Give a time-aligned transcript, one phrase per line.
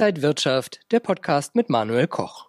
[0.00, 2.46] Inside Wirtschaft, der Podcast mit Manuel Koch.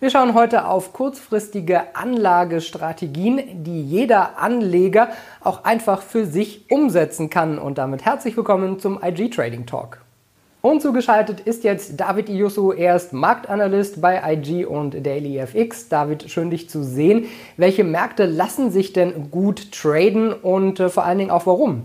[0.00, 5.12] Wir schauen heute auf kurzfristige Anlagestrategien, die jeder Anleger
[5.44, 7.58] auch einfach für sich umsetzen kann.
[7.58, 10.00] Und damit herzlich willkommen zum IG Trading Talk.
[10.62, 15.90] Und zugeschaltet ist jetzt David Iusso, er ist Marktanalyst bei IG und Daily FX.
[15.90, 17.28] David, schön dich zu sehen.
[17.58, 21.84] Welche Märkte lassen sich denn gut traden und äh, vor allen Dingen auch warum?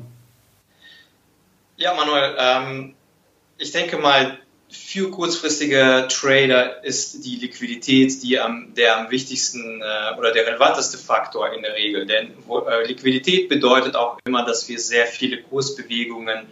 [1.76, 2.94] Ja, Manuel, ähm,
[3.58, 4.38] ich denke mal,
[4.74, 10.98] für kurzfristige Trader ist die Liquidität die am, der am wichtigsten äh, oder der relevanteste
[10.98, 12.08] Faktor in der Regel.
[12.08, 16.48] Denn äh, Liquidität bedeutet auch immer, dass wir sehr viele Kursbewegungen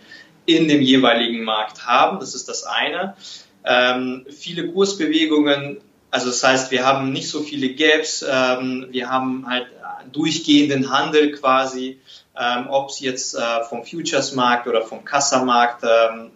[0.46, 2.20] in dem jeweiligen Markt haben.
[2.20, 3.16] Das ist das eine.
[3.64, 9.48] Ähm, viele Kursbewegungen, also das heißt, wir haben nicht so viele Gaps, ähm, wir haben
[9.48, 9.68] halt
[10.12, 12.00] durchgehenden Handel quasi,
[12.40, 16.32] ähm, ob es jetzt äh, vom Futures-Markt oder vom Kassamarkt ähm,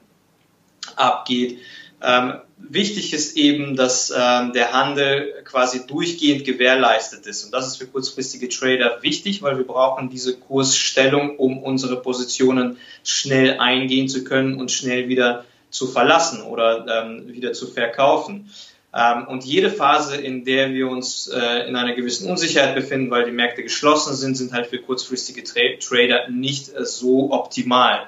[0.96, 1.60] abgeht.
[2.02, 7.46] Ähm, wichtig ist eben, dass ähm, der Handel quasi durchgehend gewährleistet ist.
[7.46, 12.78] Und das ist für kurzfristige Trader wichtig, weil wir brauchen diese Kursstellung, um unsere Positionen
[13.04, 18.50] schnell eingehen zu können und schnell wieder zu verlassen oder ähm, wieder zu verkaufen.
[18.94, 23.26] Ähm, und jede Phase, in der wir uns äh, in einer gewissen Unsicherheit befinden, weil
[23.26, 28.08] die Märkte geschlossen sind, sind halt für kurzfristige Tra Trader nicht äh, so optimal.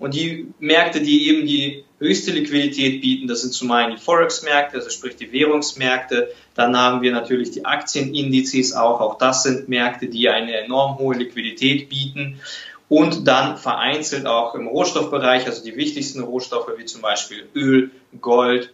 [0.00, 4.76] Und die Märkte, die eben die höchste Liquidität bieten, das sind zum einen die Forex-Märkte,
[4.76, 6.32] also sprich die Währungsmärkte.
[6.54, 9.00] Dann haben wir natürlich die Aktienindizes auch.
[9.00, 12.40] Auch das sind Märkte, die eine enorm hohe Liquidität bieten.
[12.88, 18.70] Und dann vereinzelt auch im Rohstoffbereich, also die wichtigsten Rohstoffe wie zum Beispiel Öl, Gold.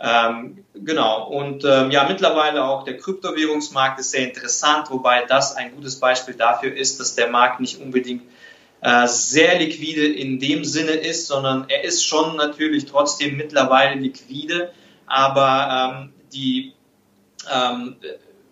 [0.00, 1.28] Ähm, genau.
[1.28, 6.34] Und ähm, ja, mittlerweile auch der Kryptowährungsmarkt ist sehr interessant, wobei das ein gutes Beispiel
[6.34, 8.22] dafür ist, dass der Markt nicht unbedingt
[9.06, 14.70] sehr liquide in dem Sinne ist, sondern er ist schon natürlich trotzdem mittlerweile liquide,
[15.06, 16.74] aber ähm, die,
[17.52, 17.96] ähm,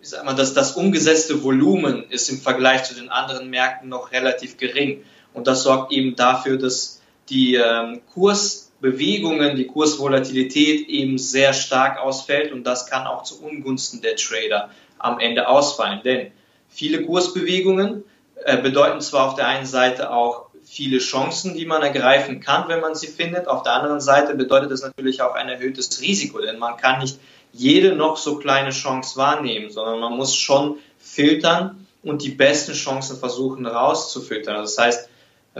[0.01, 4.11] ich sag mal, das, das umgesetzte Volumen ist im Vergleich zu den anderen Märkten noch
[4.11, 5.03] relativ gering.
[5.33, 12.51] Und das sorgt eben dafür, dass die ähm, Kursbewegungen, die Kursvolatilität eben sehr stark ausfällt
[12.51, 16.01] und das kann auch zu Ungunsten der Trader am Ende ausfallen.
[16.03, 16.31] Denn
[16.69, 18.03] viele Kursbewegungen
[18.43, 22.81] äh, bedeuten zwar auf der einen Seite auch viele Chancen, die man ergreifen kann, wenn
[22.81, 23.47] man sie findet.
[23.47, 27.19] Auf der anderen Seite bedeutet es natürlich auch ein erhöhtes Risiko, denn man kann nicht
[27.53, 33.17] jede noch so kleine Chance wahrnehmen, sondern man muss schon filtern und die besten Chancen
[33.17, 34.55] versuchen rauszufiltern.
[34.55, 35.09] Das heißt,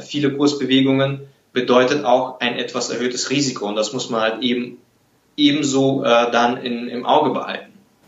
[0.01, 1.21] viele Kursbewegungen
[1.53, 4.77] bedeutet auch ein etwas erhöhtes Risiko und das muss man halt eben
[5.37, 7.66] ebenso äh, dann in, im Auge behalten.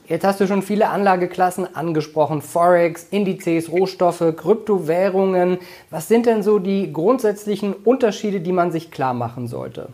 [0.09, 5.59] Jetzt hast du schon viele Anlageklassen angesprochen, Forex, Indizes, Rohstoffe, Kryptowährungen.
[5.91, 9.89] Was sind denn so die grundsätzlichen Unterschiede, die man sich klar machen sollte?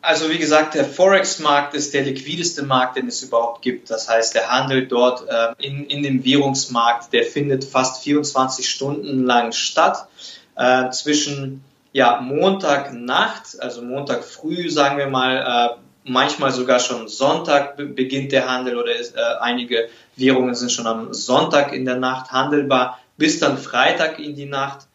[0.00, 3.90] Also wie gesagt, der Forex-Markt ist der liquideste Markt, den es überhaupt gibt.
[3.90, 9.24] Das heißt, der Handel dort äh, in, in dem Währungsmarkt, der findet fast 24 Stunden
[9.24, 10.08] lang statt.
[10.56, 11.62] Äh, zwischen
[11.92, 18.50] ja, Montagnacht, also Montag früh, sagen wir mal, äh, manchmal sogar schon Sonntag beginnt der
[18.50, 23.38] Handel oder ist, äh, einige Währungen sind schon am Sonntag in der Nacht handelbar, bis
[23.38, 24.86] dann Freitag in die Nacht.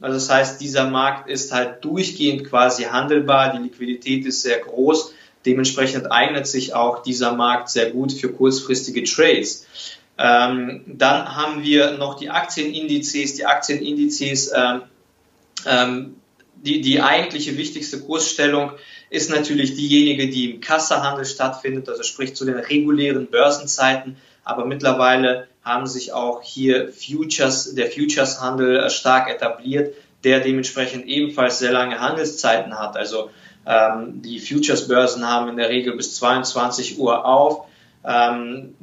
[0.00, 5.12] Also das heißt, dieser Markt ist halt durchgehend quasi handelbar, die Liquidität ist sehr groß,
[5.46, 9.66] dementsprechend eignet sich auch dieser Markt sehr gut für kurzfristige Trades.
[10.16, 13.34] Ähm, dann haben wir noch die Aktienindizes.
[13.34, 14.82] Die Aktienindizes, ähm,
[15.66, 16.16] ähm,
[16.54, 18.72] die, die eigentliche wichtigste Kursstellung
[19.14, 24.16] ist natürlich diejenige, die im Kassahandel stattfindet, also sprich zu den regulären Börsenzeiten.
[24.42, 31.60] Aber mittlerweile haben sich auch hier Futures, der Futures-Handel äh, stark etabliert, der dementsprechend ebenfalls
[31.60, 32.96] sehr lange Handelszeiten hat.
[32.96, 33.30] Also
[33.66, 37.66] ähm, die Futures-Börsen haben in der Regel bis 22 Uhr auf.
[38.04, 38.74] Ähm,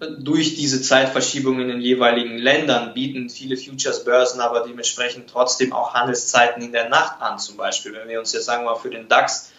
[0.00, 6.62] durch diese Zeitverschiebungen in den jeweiligen Ländern bieten viele Futures-Börsen aber dementsprechend trotzdem auch Handelszeiten
[6.62, 7.38] in der Nacht an.
[7.38, 9.52] Zum Beispiel, wenn wir uns jetzt sagen wir mal für den DAX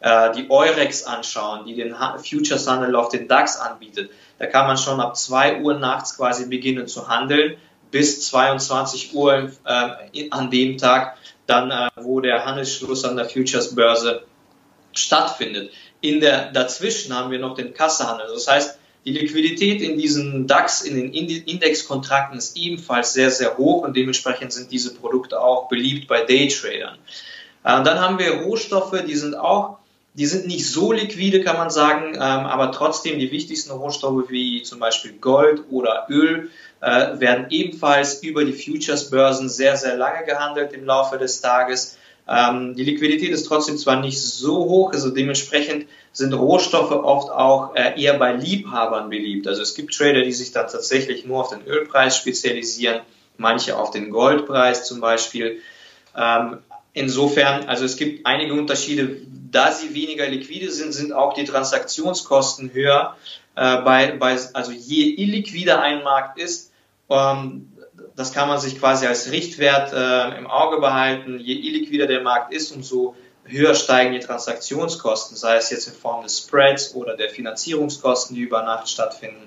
[0.00, 5.00] äh, die Eurex anschauen, die den Futures-Handel auf den DAX anbietet, da kann man schon
[5.00, 7.56] ab 2 Uhr nachts quasi beginnen zu handeln
[7.92, 11.16] bis 22 Uhr äh, an dem Tag,
[11.46, 14.24] dann äh, wo der Handelsschluss an der Futures-Börse
[14.92, 15.70] stattfindet.
[16.00, 18.26] In der dazwischen haben wir noch den Kassehandel.
[18.32, 23.84] Das heißt, die Liquidität in diesen DAX, in den Indexkontrakten ist ebenfalls sehr, sehr hoch
[23.84, 26.98] und dementsprechend sind diese Produkte auch beliebt bei Daytradern.
[27.62, 29.78] Äh, dann haben wir Rohstoffe, die sind auch,
[30.14, 34.62] die sind nicht so liquide, kann man sagen, ähm, aber trotzdem die wichtigsten Rohstoffe wie
[34.62, 36.50] zum Beispiel Gold oder Öl
[36.80, 41.96] äh, werden ebenfalls über die Futures-Börsen sehr, sehr lange gehandelt im Laufe des Tages.
[42.28, 47.76] Ähm, die Liquidität ist trotzdem zwar nicht so hoch, also dementsprechend sind Rohstoffe oft auch
[47.76, 49.46] äh, eher bei Liebhabern beliebt.
[49.46, 53.00] Also es gibt Trader, die sich dann tatsächlich nur auf den Ölpreis spezialisieren,
[53.36, 55.60] manche auf den Goldpreis zum Beispiel.
[56.16, 56.58] Ähm,
[56.94, 59.20] insofern, also es gibt einige Unterschiede.
[59.52, 63.16] Da sie weniger liquide sind, sind auch die Transaktionskosten höher.
[63.54, 66.72] Äh, bei, bei, also je illiquider ein Markt ist,
[67.08, 67.68] ähm,
[68.16, 71.38] das kann man sich quasi als Richtwert äh, im Auge behalten.
[71.38, 73.14] Je illiquider der Markt ist, umso
[73.44, 78.42] höher steigen die Transaktionskosten, sei es jetzt in Form des Spreads oder der Finanzierungskosten, die
[78.42, 79.46] über Nacht stattfinden.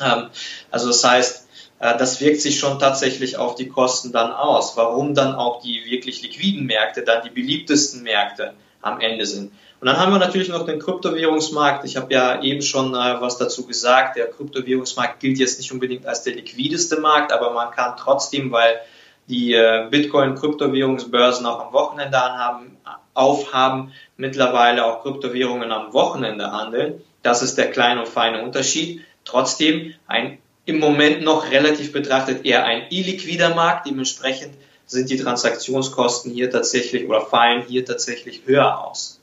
[0.00, 0.28] Ähm,
[0.70, 1.48] also das heißt,
[1.80, 4.76] äh, das wirkt sich schon tatsächlich auf die Kosten dann aus.
[4.76, 9.52] Warum dann auch die wirklich liquiden Märkte dann die beliebtesten Märkte am Ende sind.
[9.80, 11.84] Und dann haben wir natürlich noch den Kryptowährungsmarkt.
[11.84, 14.16] Ich habe ja eben schon äh, was dazu gesagt.
[14.16, 18.80] Der Kryptowährungsmarkt gilt jetzt nicht unbedingt als der liquideste Markt, aber man kann trotzdem, weil
[19.28, 22.76] die äh, Bitcoin-Kryptowährungsbörsen auch am Wochenende anhaben,
[23.14, 27.02] aufhaben, mittlerweile auch Kryptowährungen am Wochenende handeln.
[27.22, 29.02] Das ist der kleine und feine Unterschied.
[29.24, 33.86] Trotzdem ein im Moment noch relativ betrachtet eher ein illiquider Markt.
[33.86, 34.54] Dementsprechend
[34.92, 39.18] sind die Transaktionskosten hier tatsächlich oder fallen hier tatsächlich höher aus.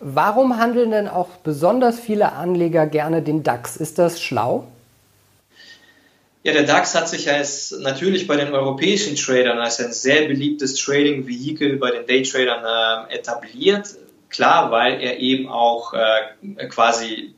[0.00, 3.76] Warum handeln denn auch besonders viele Anleger gerne den DAX?
[3.76, 4.66] Ist das schlau?
[6.42, 10.76] Ja, der DAX hat sich als natürlich bei den europäischen Tradern als ein sehr beliebtes
[10.76, 13.88] Trading-Vehikel bei den Daytradern äh, etabliert.
[14.28, 17.34] Klar, weil er eben auch äh, quasi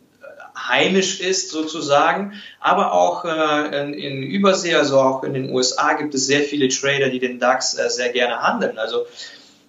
[0.67, 6.15] heimisch ist sozusagen, aber auch äh, in, in Übersee, also auch in den USA gibt
[6.15, 8.79] es sehr viele Trader, die den DAX äh, sehr gerne handeln.
[8.79, 9.07] Also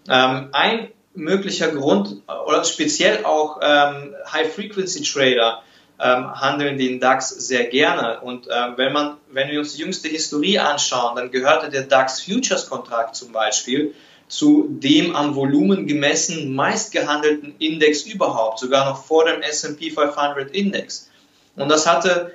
[0.10, 5.62] ähm, ein möglicher Grund oder speziell auch ähm, High-Frequency-Trader
[6.00, 8.22] ähm, handeln den DAX sehr gerne.
[8.22, 12.22] Und äh, wenn man, wenn wir uns die jüngste Historie anschauen, dann gehörte der DAX
[12.22, 13.94] Futures Kontrakt zum Beispiel
[14.30, 21.10] zu dem am Volumen gemessen meistgehandelten Index überhaupt, sogar noch vor dem S&P 500 Index.
[21.56, 22.32] Und das hatte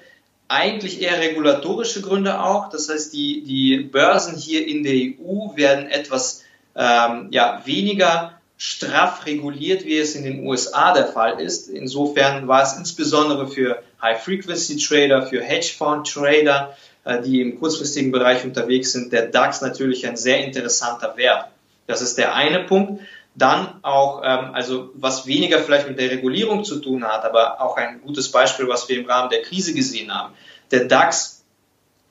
[0.48, 2.68] eigentlich eher regulatorische Gründe auch.
[2.68, 6.42] Das heißt, die, die Börsen hier in der EU werden etwas
[6.74, 11.68] ähm, ja, weniger straff reguliert, wie es in den USA der Fall ist.
[11.68, 19.12] Insofern war es insbesondere für High-Frequency-Trader, für Hedgefonds-Trader, äh, die im kurzfristigen Bereich unterwegs sind,
[19.12, 21.48] der DAX natürlich ein sehr interessanter Wert.
[21.86, 23.02] Das ist der eine Punkt.
[23.34, 27.76] Dann auch, ähm, also was weniger vielleicht mit der Regulierung zu tun hat, aber auch
[27.76, 30.34] ein gutes Beispiel, was wir im Rahmen der Krise gesehen haben.
[30.70, 31.44] Der DAX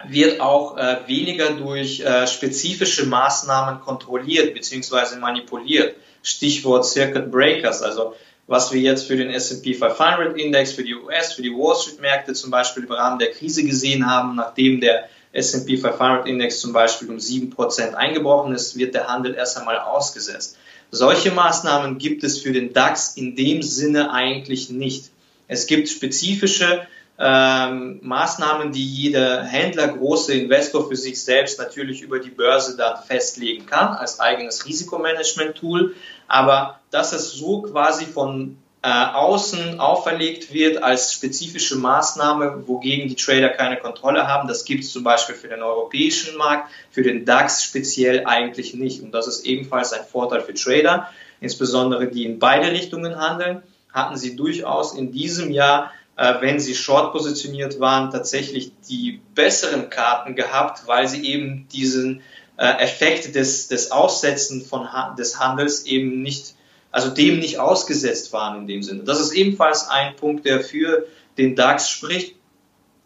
[0.05, 5.17] wird auch äh, weniger durch äh, spezifische Maßnahmen kontrolliert bzw.
[5.17, 5.95] manipuliert.
[6.23, 8.15] Stichwort Circuit Breakers, also
[8.47, 12.01] was wir jetzt für den S&P 500 Index, für die US, für die Wall Street
[12.01, 16.73] Märkte zum Beispiel im Rahmen der Krise gesehen haben, nachdem der S&P 500 Index zum
[16.73, 20.57] Beispiel um 7% eingebrochen ist, wird der Handel erst einmal ausgesetzt.
[20.91, 25.09] Solche Maßnahmen gibt es für den DAX in dem Sinne eigentlich nicht.
[25.47, 26.87] Es gibt spezifische
[27.17, 33.03] ähm, Maßnahmen, die jeder Händler, große Investor für sich selbst natürlich über die Börse dann
[33.03, 35.95] festlegen kann als eigenes Risikomanagement-Tool.
[36.27, 43.15] Aber dass es so quasi von äh, außen auferlegt wird als spezifische Maßnahme, wogegen die
[43.15, 47.25] Trader keine Kontrolle haben, das gibt es zum Beispiel für den europäischen Markt, für den
[47.25, 49.01] DAX speziell eigentlich nicht.
[49.01, 51.09] Und das ist ebenfalls ein Vorteil für Trader,
[51.39, 53.63] insbesondere die in beide Richtungen handeln,
[53.93, 59.89] hatten sie durchaus in diesem Jahr äh, wenn sie short positioniert waren, tatsächlich die besseren
[59.89, 62.21] Karten gehabt, weil sie eben diesen
[62.57, 64.87] äh, Effekt des, des Aussetzen von,
[65.17, 66.53] des Handels eben nicht,
[66.93, 69.03] also dem nicht ausgesetzt waren in dem Sinne.
[69.03, 71.07] Das ist ebenfalls ein Punkt, der für
[71.37, 72.35] den DAX spricht.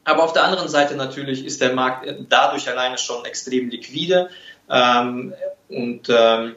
[0.03, 4.29] Aber auf der anderen Seite natürlich ist der Markt dadurch alleine schon extrem liquide
[4.69, 5.33] ähm,
[5.69, 6.55] und ähm,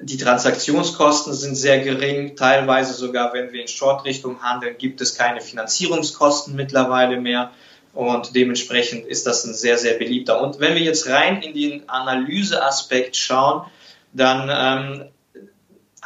[0.00, 5.40] die Transaktionskosten sind sehr gering, teilweise sogar, wenn wir in Short-Richtung handeln, gibt es keine
[5.40, 7.52] Finanzierungskosten mittlerweile mehr
[7.94, 10.42] und dementsprechend ist das ein sehr, sehr beliebter.
[10.42, 13.62] Und wenn wir jetzt rein in den Analyseaspekt schauen,
[14.12, 15.08] dann ähm,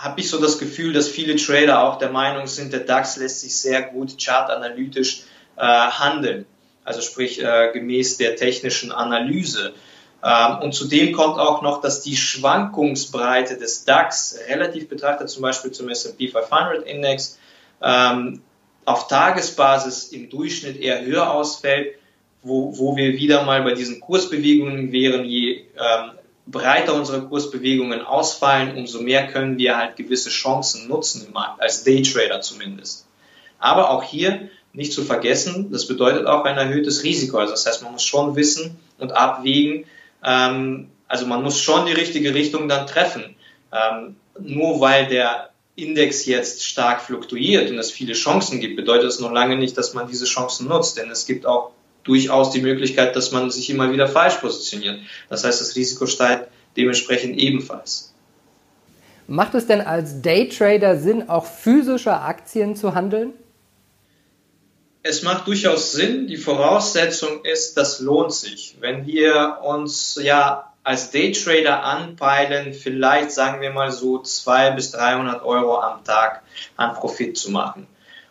[0.00, 3.40] habe ich so das Gefühl, dass viele Trader auch der Meinung sind, der DAX lässt
[3.40, 5.24] sich sehr gut chartanalytisch
[5.56, 6.46] äh, handeln,
[6.84, 9.74] also sprich äh, gemäß der technischen Analyse.
[10.24, 15.70] Ähm, und zudem kommt auch noch, dass die Schwankungsbreite des DAX relativ betrachtet, zum Beispiel
[15.70, 17.38] zum S&P 500 Index,
[17.82, 18.40] ähm,
[18.86, 21.96] auf Tagesbasis im Durchschnitt eher höher ausfällt,
[22.42, 26.12] wo, wo wir wieder mal bei diesen Kursbewegungen wären, je ähm,
[26.50, 31.84] breiter unsere Kursbewegungen ausfallen, umso mehr können wir halt gewisse Chancen nutzen im Markt, als
[31.84, 33.06] Daytrader zumindest.
[33.58, 37.38] Aber auch hier nicht zu vergessen, das bedeutet auch ein erhöhtes Risiko.
[37.38, 39.84] Also das heißt, man muss schon wissen und abwägen,
[40.24, 43.36] ähm, also man muss schon die richtige Richtung dann treffen.
[43.72, 49.20] ähm, nur weil der Index jetzt stark fluktuiert und es viele Chancen gibt, bedeutet es
[49.20, 51.72] noch lange nicht, dass man diese Chancen nutzt, denn es gibt auch
[52.04, 55.00] durchaus die Möglichkeit, dass man sich immer wieder falsch positioniert.
[55.28, 58.12] Das heißt, das Risiko steigt dementsprechend ebenfalls.
[59.26, 63.32] Macht es denn als Daytrader Sinn, auch physische Aktien zu handeln?
[65.02, 66.26] Es macht durchaus Sinn.
[66.26, 68.76] Die Voraussetzung ist, das lohnt sich.
[68.80, 75.42] Wenn wir uns ja als Daytrader anpeilen, vielleicht sagen wir mal so 200 bis 300
[75.44, 76.42] Euro am Tag
[76.76, 77.86] an Profit zu machen.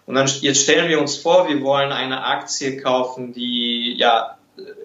[0.09, 4.39] Und dann jetzt stellen wir uns vor, wir wollen eine Aktie kaufen, die, ja,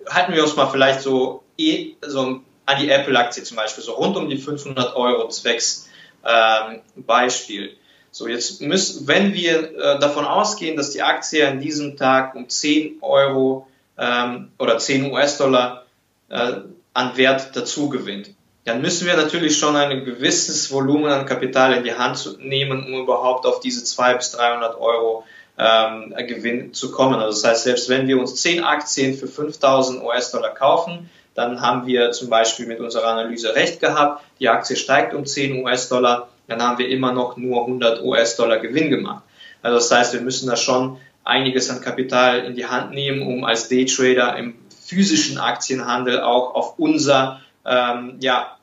[0.06, 4.18] halten wir uns mal vielleicht so, eh, so an die Apple-Aktie zum Beispiel, so rund
[4.18, 5.88] um die 500 Euro zwecks
[6.26, 7.74] ähm, Beispiel.
[8.10, 12.50] So, jetzt müssen, wenn wir äh, davon ausgehen, dass die Aktie an diesem Tag um
[12.50, 13.66] 10 Euro
[13.96, 15.86] ähm, oder 10 US-Dollar
[16.28, 16.52] äh,
[16.92, 18.34] an Wert dazu gewinnt,
[18.64, 23.02] dann müssen wir natürlich schon ein gewisses Volumen an Kapital in die Hand nehmen, um
[23.02, 25.24] überhaupt auf diese 200 bis 300 Euro
[25.58, 27.20] ähm, Gewinn zu kommen.
[27.20, 31.86] Also das heißt, selbst wenn wir uns 10 Aktien für 5000 US-Dollar kaufen, dann haben
[31.86, 36.62] wir zum Beispiel mit unserer Analyse recht gehabt, die Aktie steigt um 10 US-Dollar, dann
[36.62, 39.24] haben wir immer noch nur 100 US-Dollar Gewinn gemacht.
[39.62, 43.44] Also das heißt, wir müssen da schon einiges an Kapital in die Hand nehmen, um
[43.44, 44.54] als Daytrader im
[44.84, 48.56] physischen Aktienhandel auch auf unser ähm, ja,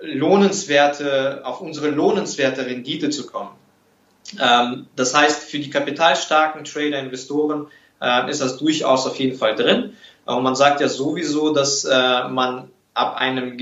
[0.00, 3.50] lohnenswerte, auf unsere lohnenswerte Rendite zu kommen.
[4.40, 7.68] Ähm, das heißt, für die kapitalstarken Trader, Investoren
[8.00, 9.96] äh, ist das durchaus auf jeden Fall drin.
[10.24, 13.56] Und man sagt ja sowieso, dass äh, man ab einem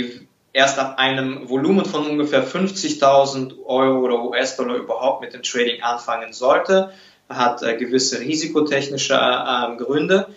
[0.53, 6.33] erst ab einem Volumen von ungefähr 50.000 Euro oder US-Dollar überhaupt mit dem Trading anfangen
[6.33, 6.93] sollte,
[7.29, 10.29] hat äh, gewisse risikotechnische äh, Gründe.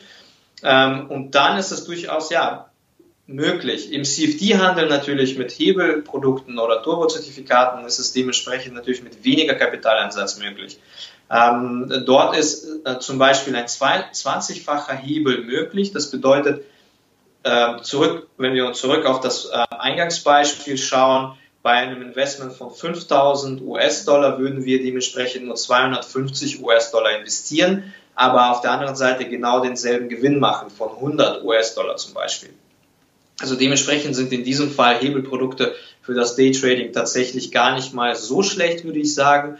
[0.63, 2.70] Ähm, und dann ist es durchaus ja
[3.33, 3.91] möglich.
[3.91, 10.79] Im CFD-Handel natürlich mit Hebelprodukten oder Turbozertifikaten ist es dementsprechend natürlich mit weniger Kapitaleinsatz möglich.
[11.29, 15.93] Ähm, dort ist äh, zum Beispiel ein 20-facher Hebel möglich.
[15.93, 16.65] Das bedeutet,
[17.43, 22.71] äh, zurück, wenn wir uns zurück auf das äh, Eingangsbeispiel schauen, bei einem Investment von
[22.71, 29.61] 5000 US-Dollar würden wir dementsprechend nur 250 US-Dollar investieren, aber auf der anderen Seite genau
[29.61, 32.49] denselben Gewinn machen von 100 US-Dollar zum Beispiel.
[33.39, 38.43] Also dementsprechend sind in diesem Fall Hebelprodukte für das Daytrading tatsächlich gar nicht mal so
[38.43, 39.57] schlecht, würde ich sagen.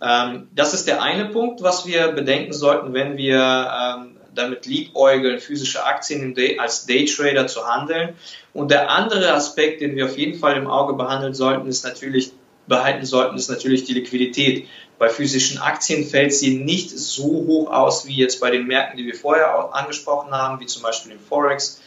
[0.00, 5.38] Ähm, das ist der eine Punkt, was wir bedenken sollten, wenn wir ähm, damit liebäugeln,
[5.38, 8.14] physische Aktien als Daytrader zu handeln.
[8.52, 12.32] Und der andere Aspekt, den wir auf jeden Fall im Auge behandeln sollten, ist natürlich,
[12.66, 14.66] behalten sollten, ist natürlich die Liquidität.
[14.98, 19.06] Bei physischen Aktien fällt sie nicht so hoch aus wie jetzt bei den Märkten, die
[19.06, 21.81] wir vorher angesprochen haben, wie zum Beispiel im Forex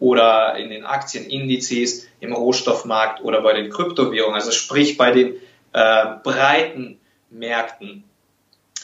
[0.00, 5.34] oder in den Aktienindizes, im Rohstoffmarkt oder bei den Kryptowährungen, also sprich bei den
[5.72, 6.98] äh, breiten
[7.30, 8.04] Märkten.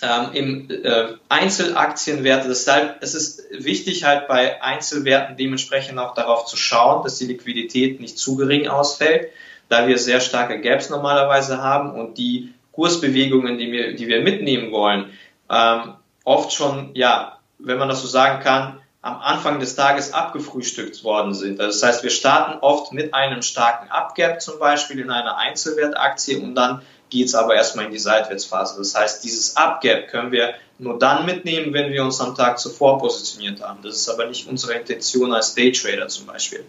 [0.03, 6.57] Ähm, Im äh, Einzelaktienwerte, deshalb es ist wichtig halt bei Einzelwerten dementsprechend auch darauf zu
[6.57, 9.31] schauen, dass die Liquidität nicht zu gering ausfällt,
[9.69, 14.73] da wir sehr starke Gaps normalerweise haben und die Kursbewegungen, die wir, die wir mitnehmen
[14.73, 15.11] wollen,
[15.49, 15.95] ähm,
[16.25, 21.35] oft schon, ja, wenn man das so sagen kann, am Anfang des Tages abgefrühstückt worden
[21.35, 21.61] sind.
[21.61, 26.39] Also das heißt, wir starten oft mit einem starken Upgap zum Beispiel in einer Einzelwertaktie
[26.39, 26.81] und dann
[27.11, 28.79] geht es aber erstmal in die Seitwärtsphase.
[28.79, 32.99] Das heißt, dieses Upgap können wir nur dann mitnehmen, wenn wir uns am Tag zuvor
[32.99, 33.81] positioniert haben.
[33.83, 36.65] Das ist aber nicht unsere Intention als Daytrader zum Beispiel.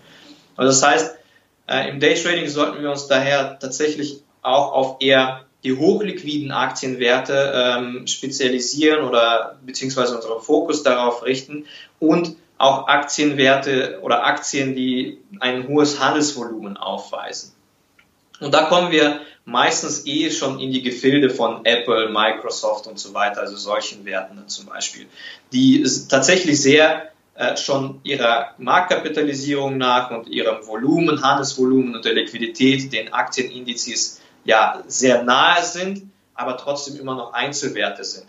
[0.58, 1.16] Also das heißt,
[1.68, 8.08] äh, im Daytrading sollten wir uns daher tatsächlich auch auf eher die hochliquiden Aktienwerte ähm,
[8.08, 11.66] spezialisieren oder beziehungsweise unseren Fokus darauf richten
[12.00, 17.52] und auch Aktienwerte oder Aktien, die ein hohes Handelsvolumen aufweisen.
[18.40, 23.14] Und da kommen wir meistens eh schon in die Gefilde von Apple, Microsoft und so
[23.14, 25.08] weiter, also solchen Werten zum Beispiel,
[25.52, 32.94] die tatsächlich sehr äh, schon ihrer Marktkapitalisierung nach und ihrem Volumen, Handelsvolumen und der Liquidität
[32.94, 38.26] den Aktienindizes ja sehr nahe sind, aber trotzdem immer noch Einzelwerte sind.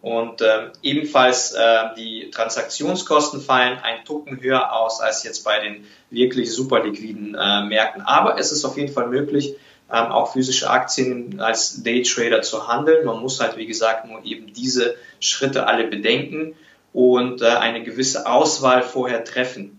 [0.00, 5.86] Und äh, ebenfalls äh, die Transaktionskosten fallen ein Tucken höher aus als jetzt bei den
[6.10, 8.02] wirklich super liquiden äh, Märkten.
[8.02, 9.54] Aber es ist auf jeden Fall möglich,
[9.92, 13.04] ähm, auch physische Aktien als Daytrader zu handeln.
[13.04, 16.56] Man muss halt, wie gesagt, nur eben diese Schritte alle bedenken
[16.92, 19.78] und äh, eine gewisse Auswahl vorher treffen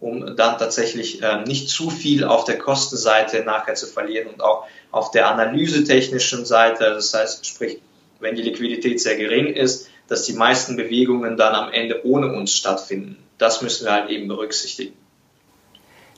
[0.00, 4.66] um dann tatsächlich äh, nicht zu viel auf der Kostenseite nachher zu verlieren und auch
[4.90, 7.78] auf der analysetechnischen Seite, das heißt, sprich,
[8.20, 12.54] wenn die Liquidität sehr gering ist, dass die meisten Bewegungen dann am Ende ohne uns
[12.54, 13.16] stattfinden.
[13.38, 14.94] Das müssen wir halt eben berücksichtigen.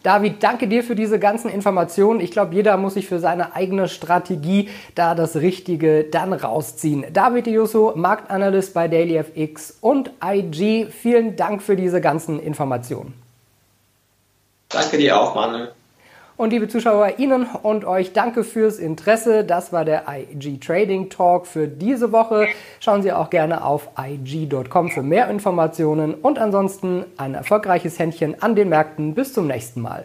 [0.05, 2.21] David, danke dir für diese ganzen Informationen.
[2.21, 7.07] Ich glaube, jeder muss sich für seine eigene Strategie da das Richtige dann rausziehen.
[7.13, 13.15] David Jusso, Marktanalyst bei DailyFX und IG, vielen Dank für diese ganzen Informationen.
[14.69, 15.73] Danke dir auch, Manuel.
[16.37, 19.45] Und liebe Zuschauer, Ihnen und euch danke fürs Interesse.
[19.45, 22.47] Das war der IG Trading Talk für diese Woche.
[22.79, 28.55] Schauen Sie auch gerne auf IG.com für mehr Informationen und ansonsten ein erfolgreiches Händchen an
[28.55, 29.15] den Märkten.
[29.15, 30.05] Bis zum nächsten Mal.